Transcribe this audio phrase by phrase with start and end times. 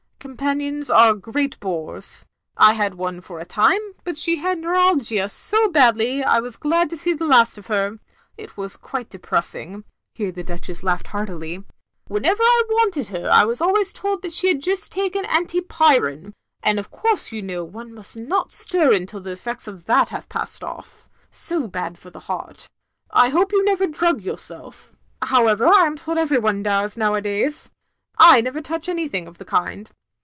[0.35, 2.27] Companions are great bores.
[2.55, 6.91] I had one for a time, but she had neuralgia so badly I was glad
[6.91, 7.97] to see the last of her.
[8.37, 9.83] It was quite depressing,"
[10.13, 11.63] (here the Duchess laughed heartily)
[12.07, 14.91] "whenever I wanted 270 THE LONELY LADY her I was always told she had just
[14.91, 16.33] taken anti pyrin.
[16.61, 20.29] And of course you know one must not stir till the eflEects of that have
[20.29, 21.09] passed off.
[21.31, 22.69] So bad for the heart.
[23.09, 24.93] I hope you never drug yourself.
[25.23, 27.71] However, I am told every one does, nowadays.
[28.19, 29.89] I never touch anything of the kind.